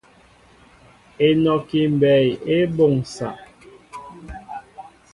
[1.27, 3.29] Enɔki mbɛy e boŋsa.